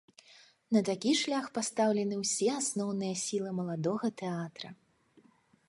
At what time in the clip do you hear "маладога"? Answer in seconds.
3.61-4.07